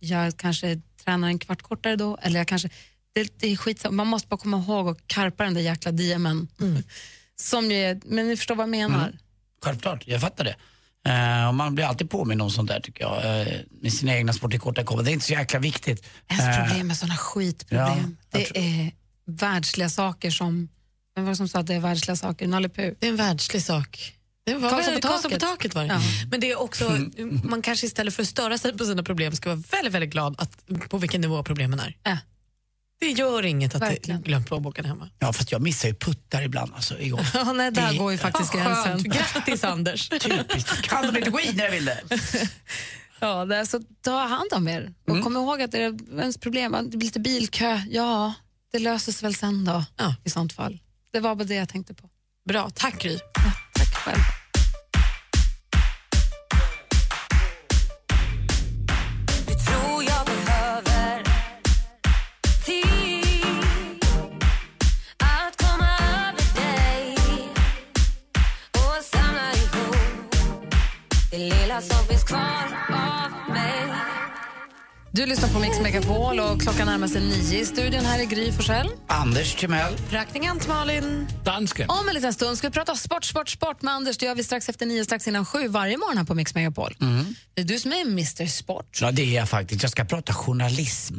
[0.00, 2.68] jag kanske tränar en kvart kortare då, eller jag kanske,
[3.14, 6.48] det, det är skit, man måste bara komma ihåg och karpa den där jäkla diemen.
[7.36, 9.08] Som ju är, men ni förstår vad jag menar.
[9.08, 9.18] Mm.
[9.62, 10.56] Självklart, jag fattar det.
[11.48, 13.16] Och man blir alltid påminn om sånt där tycker jag.
[13.16, 15.04] Uh, med sina egna tillkortakommanden.
[15.04, 16.06] Det är inte så jäkla viktigt.
[16.28, 18.16] Ens Eh, problem med sådana skitproblem.
[18.30, 18.92] Ja, det är
[19.26, 20.68] världsliga saker som...
[21.14, 22.46] Vem var det som sa att det är världsliga saker?
[22.46, 22.92] Nalle Puh.
[22.98, 24.14] Det är en världslig sak.
[24.46, 25.40] Det var Karlsson på Karlsson på taket.
[25.40, 25.88] taket var det.
[25.88, 26.00] Ja.
[26.30, 26.98] Men det är också,
[27.44, 30.34] man kanske istället för att störa sig på sina problem ska vara väldigt, väldigt glad
[30.38, 31.96] att, på vilken nivå problemen är.
[32.02, 32.18] Ja.
[33.00, 35.10] Det gör inget att du glömt plånboken hemma.
[35.18, 37.26] Ja, fast jag missar ju puttar ibland alltså, igår.
[37.34, 39.02] Ja, nej, där Det- går ju faktiskt gränsen.
[39.02, 40.08] Grattis Anders.
[40.20, 40.82] Typiskt.
[40.82, 42.00] Kan de inte gå in när jag vill det?
[43.20, 44.92] Ja, det är så ta hand om er.
[45.04, 45.22] Och Mm.
[45.22, 47.80] kom ihåg att det är ens problem, det blir lite bilkö.
[47.90, 48.34] Ja,
[48.72, 49.84] det löser sig väl sen då
[50.24, 50.78] i sånt fall.
[51.12, 52.10] Det var bara det jag tänkte på.
[52.48, 53.18] Bra, tack Gry.
[53.74, 54.20] Tack själv.
[72.28, 73.94] Finns kvar av mig
[75.12, 78.04] Du lyssnar på Mix Megapol och klockan närmar sig nio i studion.
[78.04, 78.90] Här är Gry Forssell.
[79.06, 79.96] Anders Timell.
[80.10, 81.28] Praktikant Malin.
[81.44, 81.90] Dansken.
[81.90, 84.18] Om en liten stund ska vi prata sport, sport, sport med Anders.
[84.18, 86.96] Det gör vi strax efter nio, strax innan sju varje morgon här på Mix Megapol.
[87.00, 87.34] Mm.
[87.54, 88.98] Det är du som är Mr Sport.
[89.00, 89.82] Ja, det är jag faktiskt.
[89.82, 91.14] Jag ska prata journalism.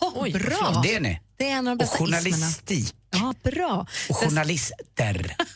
[0.00, 0.80] Oh, bra!
[0.84, 1.20] Det är ni.
[1.36, 2.16] Det är en av de Och bästa ismerna.
[2.36, 2.94] journalistik.
[3.10, 3.86] Ja, bra.
[4.08, 5.36] Och journalister.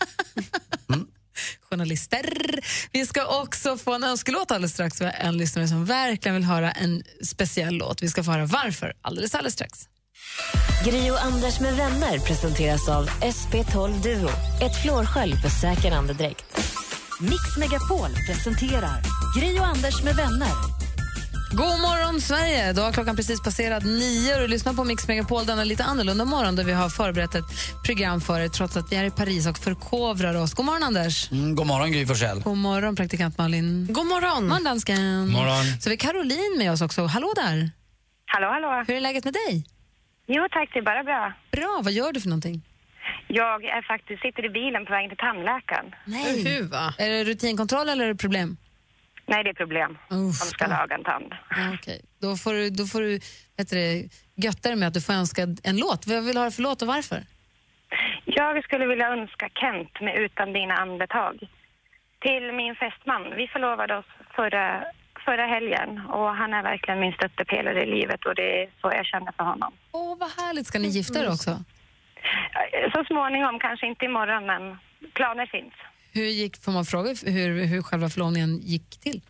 [1.76, 2.60] journalister.
[2.92, 5.00] Vi ska också få en önskelåt alldeles strax.
[5.00, 8.02] Vi har en lyssnare som verkligen vill höra en speciell låt.
[8.02, 9.88] Vi ska få höra varför alldeles, alldeles strax.
[10.84, 14.28] Gri och Anders med vänner presenteras av SP12 Duo.
[14.62, 16.44] Ett flårskölj för säker andedräkt.
[17.20, 19.02] Mix Megapol presenterar
[19.38, 20.86] Gri och Anders med vänner.
[21.57, 22.73] God morgon, Sverige!
[22.73, 26.25] Då har klockan precis passerat nio och du lyssnar på Mix Megapol denna lite annorlunda
[26.25, 27.45] morgon där vi har förberett ett
[27.87, 30.55] program för er trots att vi är i Paris och förkovrar oss.
[30.55, 31.33] God morgon, Anders!
[31.33, 32.40] Mm, god morgon, Gry Forssell.
[32.40, 33.87] God morgon, praktikant Malin.
[33.90, 34.49] God morgon.
[34.49, 35.29] morgon, dansken.
[35.29, 35.64] Morgon.
[35.81, 37.07] Så vi har Caroline med oss också.
[37.07, 37.71] Hallå där!
[38.27, 38.85] Hallå, hallå.
[38.88, 39.66] Hur är läget med dig?
[40.27, 41.33] Jo tack, det är bara bra.
[41.51, 42.62] Bra, vad gör du för någonting?
[43.29, 45.87] Jag är faktiskt, sitter i bilen på vägen till tandläkaren.
[46.05, 46.47] Nej.
[46.99, 48.57] Är det rutinkontroll eller är det problem?
[49.26, 49.98] Nej, det är problem.
[50.10, 51.34] Uff, De ska laga en tand.
[51.50, 53.18] Ja, Okej, då får du, då får du
[53.56, 56.06] du, det, götta dig med att du får önska en låt.
[56.06, 57.20] Vad vill du ha för låt och varför?
[58.24, 61.34] Jag skulle vilja önska Kent med Utan dina andetag
[62.20, 63.22] till min fästman.
[63.36, 64.04] Vi förlovade oss
[64.36, 64.84] förra,
[65.24, 69.06] förra helgen och han är verkligen min stöttepelare i livet och det är så jag
[69.06, 69.72] känner för honom.
[69.92, 70.66] Åh, vad härligt.
[70.66, 71.50] Ska ni gifta er också?
[72.94, 74.78] Så småningom, kanske inte imorgon, men
[75.14, 75.74] planer finns.
[76.16, 79.20] Hur gick, får man fråga hur, hur själva förlovningen gick till?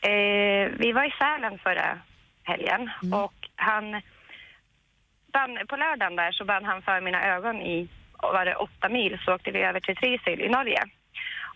[0.00, 1.98] Eh, vi var i Sälen förra
[2.42, 2.90] helgen
[3.22, 3.84] och han
[5.32, 7.88] band, på lördagen där så band han för mina ögon i,
[8.22, 10.82] var det åtta mil så åkte vi över till Trysil i Norge.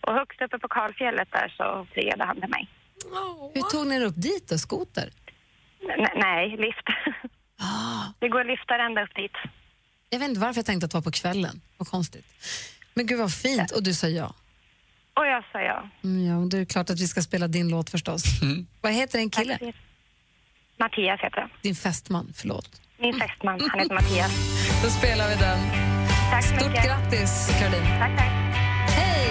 [0.01, 2.67] Och högst uppe på kalfjället där så friade han till mig.
[3.53, 4.57] Hur tog ni er upp dit då?
[4.57, 5.09] Skoter?
[5.97, 6.87] N- nej, lift.
[8.19, 9.37] Det går liftar ända upp dit.
[10.09, 11.61] Jag vet inte varför jag tänkte att det var på kvällen.
[11.77, 12.25] Vad konstigt.
[12.99, 13.71] Men gud vad fint.
[13.71, 14.33] Och du sa ja.
[15.13, 15.89] Och jag sa ja.
[16.03, 18.23] Mm, ja, då är det klart att vi ska spela din låt förstås.
[18.81, 19.59] Vad heter din kille?
[20.79, 21.49] Mattias heter han.
[21.61, 22.81] Din fästman, förlåt.
[22.97, 24.31] Min fästman, han heter Mattias.
[24.83, 25.59] Då spelar vi den.
[26.31, 26.85] Tack så Stort mycket.
[26.85, 27.99] grattis, Caroline.
[27.99, 28.31] Tack, tack.
[28.99, 29.27] Hej!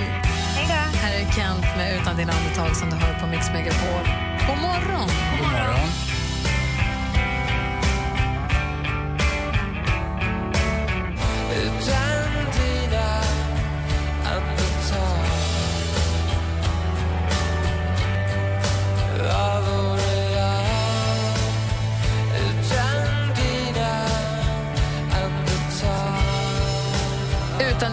[0.56, 0.98] Hej då.
[0.98, 4.04] Här är Kent med Utan dina andetag som du hör på Mix Megapol.
[4.48, 5.08] God morgon!
[5.38, 5.88] God morgon.
[5.88, 6.07] Utan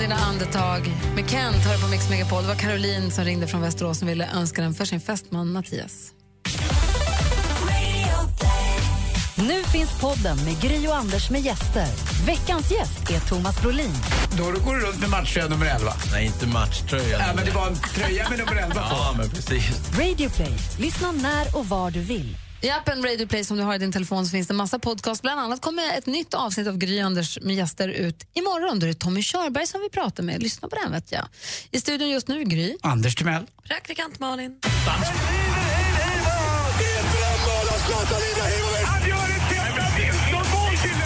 [0.06, 0.82] dina andetag
[1.16, 2.42] med Kent hör på Mix Megapol.
[2.42, 6.12] Det var Caroline som ringde från Västerås som ville önska den för sin fästman Mattias.
[9.36, 11.88] Nu finns podden med Gri och Anders med gäster.
[12.26, 13.96] Veckans gäst är Thomas Brolin.
[14.38, 15.94] Då går du runt med matchtröja nummer 11.
[16.12, 17.20] Nej, inte matchtröja.
[17.20, 18.82] Ja, men det var en tröja med nummer 11 på.
[18.82, 19.98] Ja, men precis.
[20.00, 20.54] Radio Play.
[20.80, 22.38] Lyssna när och var du vill.
[22.66, 24.80] I appen Radio Play som du har i din telefon så finns det en massa
[24.80, 25.22] podcast.
[25.22, 28.80] Bland annat kommer ett nytt avsnitt av Gry Anders med gäster ut imorgon.
[28.80, 30.44] Då är det Tommy Körberg som vi pratar med.
[30.44, 31.28] Lyssna på den vet jag.
[31.72, 32.78] I studion just nu Gry.
[32.82, 33.46] Anders Timell.
[33.68, 34.60] Praktikant Malin.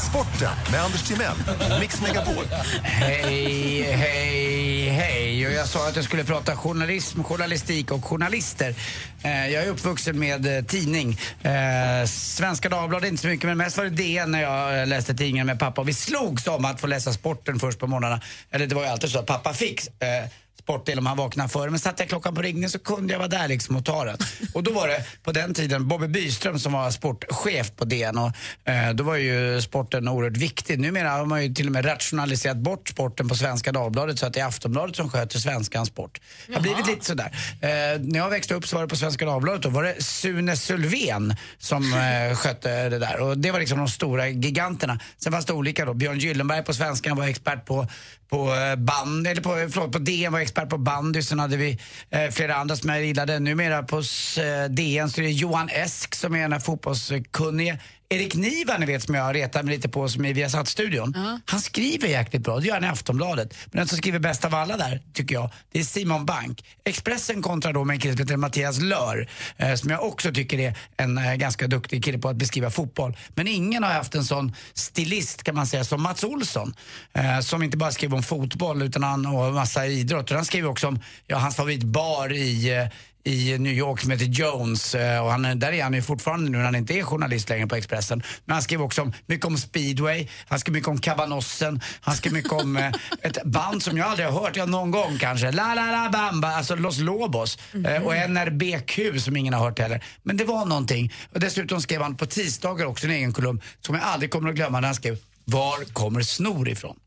[0.10, 1.36] Sporten med Anders Timell
[1.74, 2.46] och Mix Megapol.
[2.84, 5.48] Hej, hej, hej.
[5.48, 8.76] Och jag sa att jag skulle prata journalism, journalistik och journalister.
[9.24, 11.20] Eh, jag är uppvuxen med eh, tidning.
[11.42, 15.14] Eh, Svenska Dagbladet inte så mycket, men mest var det DN när jag eh, läste
[15.14, 15.82] tidningen med pappa.
[15.82, 18.22] Och vi slogs om att få läsa sporten först på morgnarna.
[18.52, 20.30] Eller det var ju alltid så att pappa fick eh,
[20.70, 21.70] eh, sportdel om han vaknade före.
[21.70, 24.18] Men satte jag klockan på ringning så kunde jag vara där liksom och ta den.
[24.54, 28.32] Och då var det på den tiden Bobby Byström som var sportchef på DN och
[28.70, 30.80] eh, då var ju sporten oerhört viktig.
[30.80, 34.34] Numera har man ju till och med rationaliserat bort sporten på Svenska Dagbladet så att
[34.34, 36.22] det är Aftonbladet som sköter Svenskans sport.
[36.48, 37.32] Det har blivit lite sådär.
[37.62, 37.70] Eh,
[38.02, 41.36] när jag växte upp så var det på Svenska Dagbladet då var det Sune Sylvén
[41.58, 45.00] som eh, skötte det där och det var liksom de stora giganterna.
[45.18, 45.94] Sen fanns det olika då.
[45.94, 47.88] Björn Gyllenberg på Svenskan var expert på,
[48.30, 51.22] på eh, band, eller på, förlåt, på DN var expert på bandy.
[51.22, 53.40] Sen hade vi eh, flera andra som jag gillade.
[53.40, 57.80] Numera på eh, DN så är det Johan Esk som är den här fotbollskunnige.
[58.12, 61.40] Erik Niva, ni vet som jag retar mig lite på som är i Viasat-studion.
[61.46, 63.56] Han skriver jäkligt bra, det gör han i Aftonbladet.
[63.66, 66.66] Men den som skriver bäst av alla där, tycker jag, det är Simon Bank.
[66.84, 70.60] Expressen kontra då med en kille som heter Mattias Lör, eh, som jag också tycker
[70.60, 73.18] är en eh, ganska duktig kille på att beskriva fotboll.
[73.36, 76.74] Men ingen har haft en sån stilist kan man säga som Mats Olsson.
[77.14, 80.30] Eh, som inte bara skriver om fotboll utan han och massa idrott.
[80.30, 82.88] Han skriver också om ja, hans favoritbar i eh,
[83.24, 84.96] i New York som heter Jones.
[84.96, 87.50] eh, Och han, är- där är han ju fortfarande nu när han inte är journalist
[87.50, 88.24] längre på Expressen.
[88.46, 92.38] Men han skriver också om, mycket om speedway, han skriver mycket om Cabanossen, han skriver
[92.38, 95.52] mycket om eh, ett band som jag aldrig har hört, ja någon gång kanske.
[95.52, 97.58] La La La Bamba, alltså Los Lobos.
[97.86, 100.04] Eh, och NRBQ som ingen har hört heller.
[100.24, 101.14] Men det var någonting.
[101.34, 104.56] Och dessutom skrev han på tisdagar också en egen kolumn som jag aldrig kommer att
[104.56, 107.00] glömma när han skrev Var kommer snor ifrån?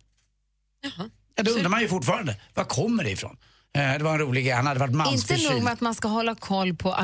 [1.37, 3.37] Ja, då undrar man ju fortfarande, var kommer det ifrån?
[3.79, 5.51] Eh, Det var en rolig grej, han hade varit Inte mansförkyld.
[5.53, 6.97] nog med att man ska hålla koll på,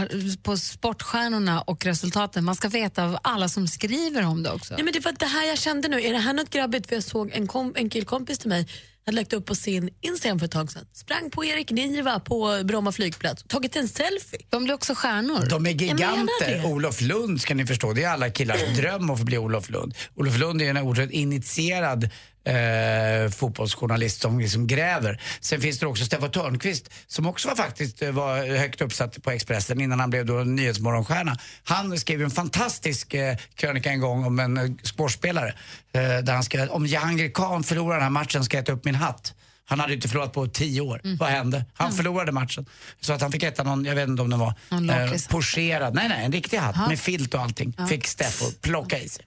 [0.42, 4.74] på sportstjärnorna och resultaten, man ska veta av alla som skriver om det också.
[4.74, 6.02] Nej, men det var det här jag kände nu.
[6.02, 6.88] Är det här något grabbigt?
[6.88, 8.68] För jag såg en, kom, en killkompis till mig
[9.06, 10.86] hade lagt upp på sin Instagram för ett tag sedan.
[10.92, 14.40] Sprang på Erik Niva på Bromma flygplats tagit en selfie.
[14.48, 15.46] De blir också stjärnor.
[15.50, 16.64] De är giganter.
[16.66, 19.94] Olof Lund ska ni förstå, det är alla killars dröm att få bli Olof Lund.
[20.14, 22.10] Olof Lund är en oerhört initierad
[22.44, 25.20] eh, fotbollsjournalist som liksom gräver.
[25.40, 29.30] Sen finns det också Steffan Törnqvist som också var faktiskt eh, var högt uppsatt på
[29.30, 31.36] Expressen innan han blev då nyhetsmorgonstjärna.
[31.64, 35.54] Han skrev en fantastisk eh, krönika en gång om en eh, sportspelare.
[35.92, 38.84] Eh, där han skrev om Jahangir Khan förlorar den här matchen ska jag äta upp
[38.84, 39.34] min hatt.
[39.64, 41.00] Han hade inte förlorat på tio år.
[41.04, 41.16] Mm.
[41.16, 41.64] Vad hände?
[41.74, 42.66] Han förlorade matchen.
[43.00, 45.94] Så att han fick äta någon, jag vet inte om den var eh, pocherad.
[45.94, 46.88] Nej, nej, en riktig hatt Ja.
[46.88, 47.74] med filt och allting.
[47.78, 47.86] Ja.
[47.86, 49.24] Fick Steffo plocka i sig.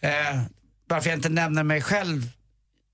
[0.00, 0.10] Eh,
[0.88, 2.28] varför jag inte nämner mig själv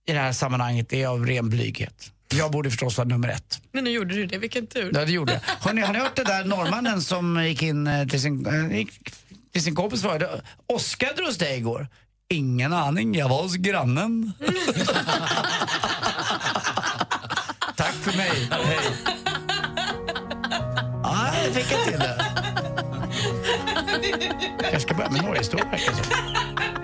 [0.06, 2.10] i det här sammanhanget är av ren blyghet.
[2.28, 3.60] Jag borde förstås vara nummer ett.
[3.72, 4.90] Men nu gjorde du det, vilken tur.
[4.94, 5.40] Ja, det gjorde jag.
[5.60, 8.86] Har ni, har ni hört det där norrmannen som gick in eh, till sin, eh,
[9.52, 11.88] till sin kompis och frågade Oskar du hos dig igår?
[12.28, 14.32] Ingen aning, jag var hos grannen.
[17.76, 18.78] Tack för mig, hej.
[21.02, 22.24] Ja, jag fick jag till det.
[24.72, 26.83] Jag ska börja med några historier verkar det som.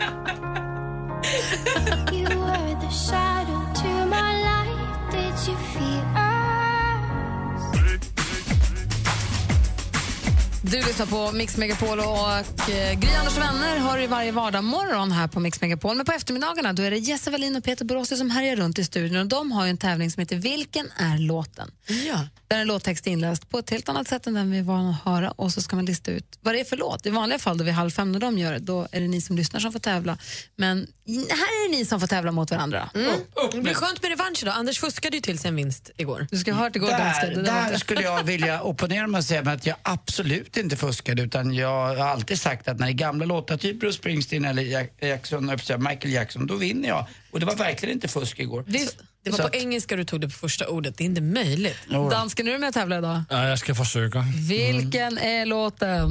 [10.71, 15.13] Du lyssnar på Mix Megapol och eh, Gry Anders och vänner har i varje vardagsmorgon
[15.13, 15.97] här på Mix Megapol.
[15.97, 18.85] Men på eftermiddagarna då är det Jesse Wallin och Peter Borossi som härjar runt i
[18.85, 19.17] studion.
[19.17, 21.71] Och de har ju en tävling som heter Vilken är låten?
[21.87, 22.27] Ja.
[22.49, 24.91] Där är en låttext inläst på ett helt annat sätt än den vi är vana
[24.91, 27.07] att höra och så ska man lista ut vad det är för låt.
[27.07, 29.21] I vanliga fall då vid halv fem när de gör det, då är det ni
[29.21, 30.19] som lyssnar som får tävla.
[30.57, 30.87] Men
[31.19, 32.91] här är det ni som får tävla mot varandra.
[32.95, 33.11] Mm.
[33.53, 34.55] Det blir skönt med revansch idag.
[34.55, 36.27] Anders fuskade ju till sig en vinst igår.
[36.31, 36.89] Du ska ha hört igår.
[36.89, 40.77] Där, det där var skulle jag vilja opponera mig och säga att jag absolut inte
[40.77, 44.45] fuskade utan jag har alltid sagt att när det är gamla låtar, typ Bruce Springsteen
[44.45, 45.47] eller Jack- Jackson,
[45.79, 47.07] Michael Jackson, då vinner jag.
[47.31, 48.65] Och det var verkligen inte fusk igår.
[48.67, 50.97] Det var Så på att- engelska du tog det på första ordet.
[50.99, 51.77] Det är inte möjligt.
[52.11, 53.23] Dansken, är du med och tävlar idag?
[53.31, 54.25] Ja, jag ska försöka.
[54.49, 56.11] Vilken är låten?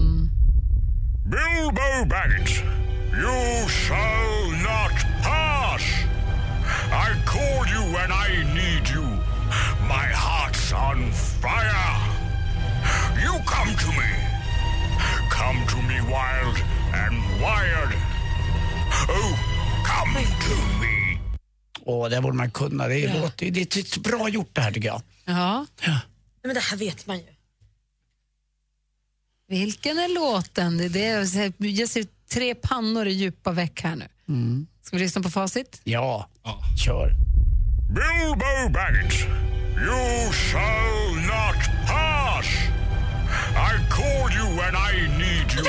[1.26, 2.50] Bilbo Baggins,
[3.24, 5.84] you shall not pass.
[6.92, 8.30] I call you when I
[8.60, 9.06] need you.
[9.94, 11.92] My heart's on fire.
[13.24, 14.10] You come to me.
[15.38, 16.58] Come to me wild
[16.94, 17.94] and wired.
[19.10, 19.34] Oh,
[19.92, 20.14] come
[20.48, 21.20] to me.
[21.86, 22.88] Åh, det borde man kunna.
[22.88, 23.22] Det är, Ja.
[23.22, 25.02] låter, det är så bra gjort det här tycker jag.
[25.26, 25.66] Ja.
[25.88, 25.98] Nej,
[26.44, 27.24] men det här vet man ju.
[29.48, 30.78] Vilken är låten?
[30.78, 30.90] Det är
[31.58, 31.68] det.
[31.70, 34.08] Jag ser tre pannor i djupa veck här nu.
[34.84, 35.82] Ska vi lyssna på facit?
[35.84, 36.30] Ja,
[36.86, 37.14] kör.
[37.90, 39.16] Bilbo Baggins,
[39.78, 41.56] you shall not
[41.88, 42.46] pass.
[43.56, 45.64] I call you when I need you.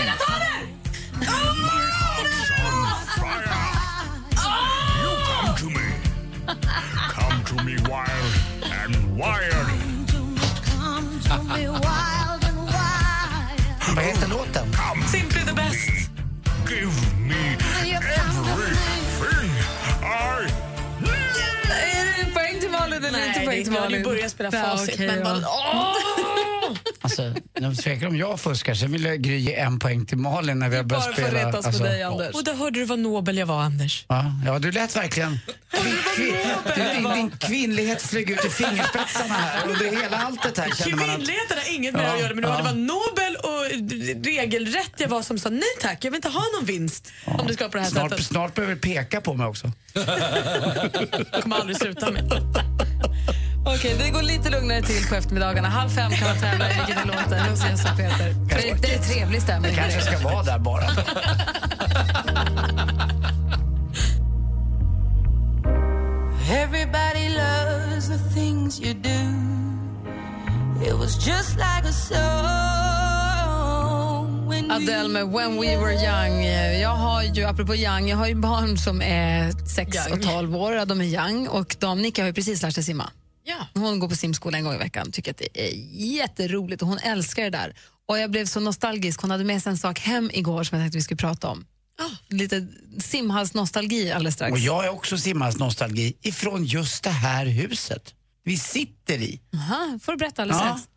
[5.01, 5.87] You come to me.
[7.09, 8.35] Come to me wild
[8.83, 9.67] and wired.
[13.97, 14.67] Vad heter låten?
[23.51, 25.25] Till Vi hade ju börjat spela Ja, facit, okej, men ja.
[25.25, 25.37] bara...
[25.37, 25.97] Åh!
[27.03, 30.59] Alltså, de tvekar om jag fuskar, sen vill jag Gry ge en poäng till Malin
[30.59, 31.49] när vi har börjat Bara för att spela.
[31.49, 32.35] retas alltså, med dig, Anders.
[32.35, 34.05] Och där hörde du vad nobel jag var, Anders.
[34.09, 35.39] Ja, ja, du lät verkligen...
[36.17, 36.35] Kvin,
[36.77, 41.17] din, din kvinnlighet flög ut i fingerspetsarna här under hela alltet här känner man att...
[41.17, 42.57] Kvinnligheten har inget med det Ja, att göra men ja.
[42.57, 46.43] det var nobel och regelrätt jag var som sa nej tack, jag vill inte ha
[46.57, 48.27] någon vinst om det ska på det här Snart, sättet.
[48.27, 49.73] snart behöver du peka på mig också.
[49.93, 52.33] Jag kommer aldrig sluta med.
[53.75, 55.69] Okej, det går lite lugnare till på eftermiddagarna.
[55.69, 58.35] Halv fem kan man tävla i vilket det låter hos Jens och Peter.
[58.49, 59.71] Det, det är trevlig stämning.
[59.71, 60.85] Det kanske ska vara där bara.
[66.51, 69.21] Everybody loves the things you do.
[70.87, 72.71] It was just like a song
[74.71, 76.45] Adele med When We Were Young.
[76.81, 80.87] Jag har ju, apropå young, jag har ju barn som är 6 och 12 år.
[80.87, 83.11] De är young och de, Nicka har ju precis lärt sig simma.
[83.45, 83.67] Ja.
[83.75, 85.73] Hon går på simskola en gång i veckan tycker att det är
[86.17, 87.75] jätteroligt och hon älskar det där.
[88.09, 89.21] Och jag blev så nostalgisk.
[89.21, 91.65] Hon hade med sig en sak hem igår som jag tänkte vi skulle prata om.
[92.29, 92.67] Lite
[92.99, 94.53] simhallsnostalgi alldeles strax.
[94.53, 99.41] Och jag är också simhallsnostalgi ifrån just det här huset vi sitter i.
[99.55, 100.69] Aha, får du berätta alldeles Ja.
[100.69, 100.89] strax.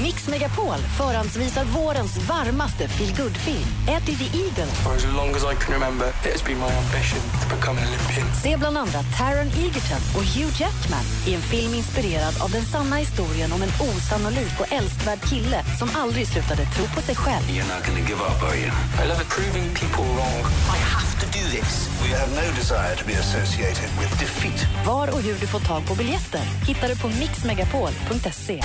[0.00, 4.66] Mix Megapol förhandsvisar vårens varmaste feelgood-film, Eddie the Eagle.
[4.84, 7.88] For as long as I can remember, it has been my ambition to become an
[7.88, 8.26] Olympian.
[8.42, 12.96] Se bland andra Taron Egerton och Hugh Jackman i en film inspirerad av den sanna
[12.96, 17.44] historien om en osannolik och älskvärd kille som aldrig slutade tro på sig själv.
[17.46, 18.70] You're not to give up, are you?
[19.02, 20.38] I love proving people wrong.
[20.76, 21.70] I have to do this.
[22.04, 24.58] We have no desire to be associated with defeat.
[24.86, 28.62] Var och hur du får tag på biljetter hittar du på mixmegapol.se.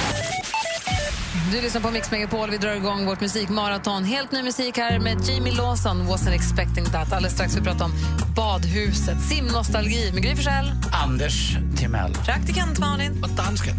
[1.52, 2.50] Du lyssnar på Mix Megapol.
[2.50, 4.04] Vi drar igång vårt musikmaraton.
[4.04, 7.14] Helt ny musik här med Jamie Lawson, Wasn't expecting that.
[7.14, 7.92] Alldeles strax vi prata om
[8.36, 10.72] badhuset, simnostalgi med Gry Forssell.
[10.92, 12.14] Anders Timell.
[12.14, 13.24] Praktikant Malin.
[13.24, 13.76] Och dansken.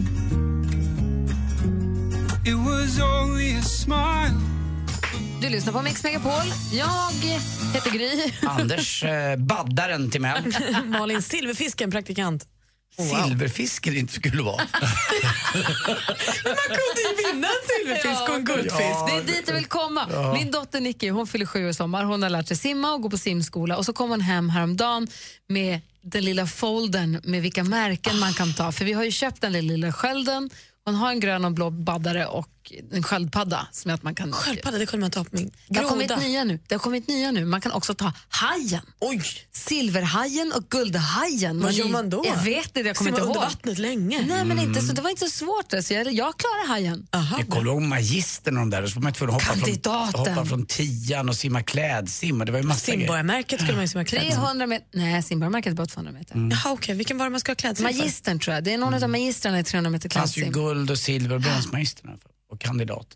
[2.46, 4.40] It was only a smile.
[5.40, 6.52] Du lyssnar på Mix Megapol.
[6.72, 7.12] Jag
[7.74, 8.33] heter Gry.
[8.42, 10.54] Anders eh, Baddaren Timell.
[10.85, 12.46] Malin Silverfisken, praktikant.
[12.98, 14.56] Silverfisken inte skulle vara.
[16.44, 18.98] Man kunde ju vinna en silverfisk och en guldfisk.
[19.06, 20.06] Det är dit jag vill komma.
[20.12, 20.32] Ja.
[20.32, 22.04] Min dotter Nicky hon fyller sju i sommar.
[22.04, 23.76] Hon har lärt sig simma och gå på simskola.
[23.76, 25.08] Och så kom hon hem häromdagen
[25.48, 28.72] med den lilla foldern med vilka märken man kan ta.
[28.72, 30.50] För vi har ju köpt den lilla, lilla skölden.
[30.84, 32.48] Hon har en grön och blå baddare och
[32.92, 33.68] en sköldpadda.
[33.72, 34.33] Som är att man kan...
[34.33, 36.22] Sköldpadda, det kunde man ta på min Det har, kommit groda.
[36.22, 36.59] nya nu.
[36.68, 37.44] det har kommit nya nu.
[37.44, 38.83] Man kan också ta hajen.
[39.00, 39.22] Oj!
[39.52, 41.61] Silverhajen och guldhajen.
[41.61, 42.22] Vad gör man då?
[42.26, 43.42] Jag vet inte, jag kommer inte under ihåg.
[43.44, 44.24] vattnet länge?
[44.28, 44.94] Nej, men inte så, Mm.
[44.94, 45.74] det var inte så svårt.
[45.74, 45.94] Alltså.
[45.94, 47.07] Jag, jag klarar hajen.
[47.38, 48.87] Jag kommer ihåg magistern och de där.
[48.87, 50.20] Så var man tvungen att hoppa från, Kandidaten.
[50.35, 52.40] hoppa från tian och simma klädsim.
[52.40, 53.00] Och det var ju massa grejer.
[53.00, 54.42] Simborgarmärket skulle man ju simma klädd som.
[54.42, 54.87] 300 meter.
[54.92, 56.48] Nej, simborgarmärket är bara 200 meter.
[56.50, 56.94] Jaha, okej.
[56.94, 57.94] Vilken var det man ska ha klädsel för?
[57.94, 58.64] Magistern tror jag.
[58.64, 60.52] Det är någon av magistrarna i 300 meter Det fanns ju klädsim.
[60.62, 62.11] guld och silver och bronsmagistern
[62.50, 63.06] och kandidat.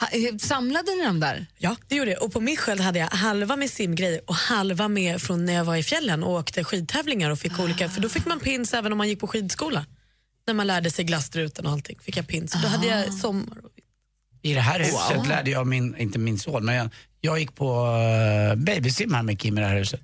[0.00, 1.46] Ha, eh, Samlade ni dem där?
[1.58, 2.22] Ja, det gjorde jag.
[2.22, 5.64] Och på min sköld hade jag halva med simgrejer och halva med från när jag
[5.64, 8.92] var i fjällen och åkte skidtävlingar och fick olika, för då fick man pins även
[8.92, 9.86] om man gick på skidskola.
[10.46, 12.52] När man lärde sig glasstruten och allting fick jag pins.
[12.62, 13.70] Då hade jag sommar och
[14.42, 15.28] I det här huset Wow.
[15.28, 16.88] lärde jag min, inte min son, men jag,
[17.20, 20.00] jag gick på uh, babysim här med Kim i det här huset.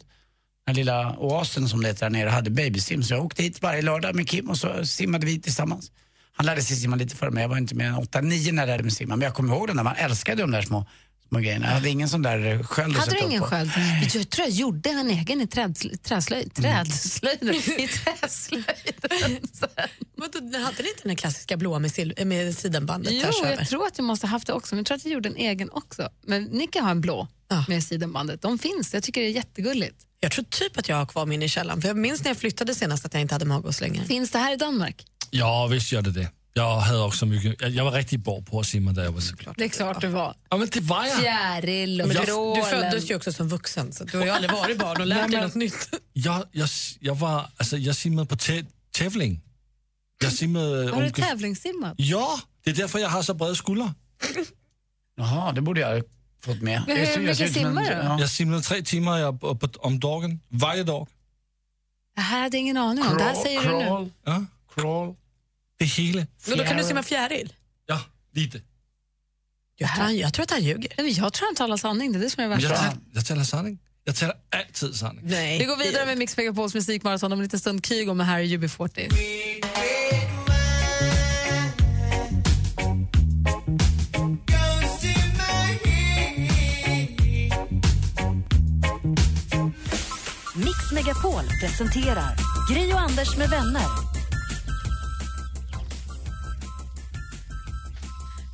[0.66, 3.83] Den lilla oasen som det heter där nere hade babysim så jag åkte hit varje
[3.83, 5.90] lördag med Kim och så simmade vi tillsammans.
[6.38, 8.66] Han lärde sig simma lite före mig, jag var inte mer än 8-9 när jag
[8.66, 9.16] lärde mig simma.
[9.16, 10.87] Men jag kommer ihåg den där, man älskade de där små,
[11.29, 11.66] små grejerna.
[11.66, 13.70] Jag hade ingen sån där sköld att Hade du ingen sköld?
[14.14, 16.55] Jag tror jag gjorde en egen i träd, träslöjd.
[16.55, 17.42] Trädslöjd.
[17.79, 17.88] I
[18.20, 18.64] träslöjd.
[20.64, 24.05] Hade ni inte den klassiska blåa med, sil- med sidenbandet Jo, jag tror att jag
[24.05, 24.74] måste haft det också.
[24.74, 26.09] Men jag tror att jag gjorde en egen också.
[26.27, 27.29] Men Nicka har en blå
[27.68, 28.42] med sidenbandet.
[28.42, 28.94] De finns.
[28.94, 29.96] Jag tycker det är jättegulligt.
[30.20, 31.81] Jag tror typ att jag har kvar min i källaren.
[31.81, 34.05] För jag minns när jag flyttade senast att jag inte hade magos längre.
[34.05, 35.05] Finns det här i Danmark?
[35.31, 36.31] Ja, visst gör det det.
[36.53, 39.21] Jag hade också mycket, jag, jag var riktigt bra på att simma där jag var
[39.21, 39.55] liten.
[39.57, 40.35] Det är klart du var.
[40.51, 41.21] Ja, men det var jag.
[41.21, 44.79] Fjäril och du, du föddes ju också som vuxen så du har ju aldrig varit
[44.79, 45.88] barn och lärt dig något nytt.
[46.12, 46.69] Jag, jag,
[47.01, 49.41] jag, var, alltså, jag simmade på tä- tävling.
[50.23, 51.95] Jag simmade Har du tävlingssimmat?
[51.97, 53.91] Ja, det är därför jag har så breda skuldror.
[55.17, 56.03] Jaha, det borde jag
[56.45, 56.83] fått med.
[56.87, 57.91] Men hur Jag jag mycket simmar du?
[57.91, 58.21] ja.
[58.21, 61.09] Jag simmade tre timmar jag- på- på- om dagen, varje dag.
[62.17, 63.17] Det här hade jag ingen aning om.
[63.19, 64.11] Det här säger du nu.
[64.25, 64.45] Ja.
[64.79, 65.14] Crawl.
[65.79, 66.27] Det hela.
[66.49, 67.53] Men då kan du simma fjäril?
[67.87, 68.01] Ja,
[68.35, 68.61] lite.
[69.77, 70.93] Jag tror, jag tror att han ljuger.
[70.97, 72.12] Nej, men Jag tror han talar sanning.
[72.12, 72.77] Det är det som är jag, värsta.
[72.77, 73.79] talar, jag talar sanning.
[74.05, 75.21] Jag talar alltid sanning.
[75.27, 75.59] Nej.
[75.59, 77.87] Vi går vidare med Mix Megapols musikmaraton om en liten stund.
[77.87, 79.12] Kygo med Harry UB40.
[90.57, 92.35] Mix Megapol presenterar
[92.71, 94.08] Gri och Anders med vänner.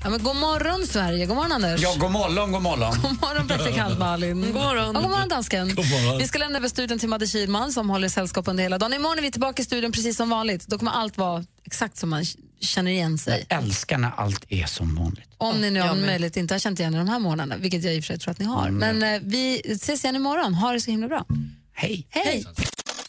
[0.05, 1.27] Ja, men god morgon, Sverige.
[1.27, 1.81] God morgon, Anders.
[1.83, 2.95] Ja, god morgon, god morgon.
[3.03, 4.41] God morgon, praktikant Malin.
[4.53, 4.97] God morgon.
[4.97, 5.75] Och god morgon, dansken.
[5.75, 6.19] God morgon.
[6.19, 8.93] Vi ska lämna över studion till Madde Kihlman som håller sällskap under hela dagen.
[8.93, 10.67] Imorgon är vi tillbaka i studion precis som vanligt.
[10.67, 12.25] Då kommer allt vara exakt som man
[12.61, 13.47] känner igen sig.
[13.49, 15.29] Jag älskar när allt är som vanligt.
[15.39, 15.97] Om ni nu med.
[15.97, 18.19] möjlighet inte har känt igen er de här månaderna, vilket jag i och för sig
[18.19, 18.69] tror att ni har.
[18.69, 18.99] Mm.
[18.99, 20.55] Men eh, vi ses igen imorgon.
[20.55, 21.25] Ha det så himla bra.
[21.73, 22.07] Hej.
[22.11, 22.47] Hej.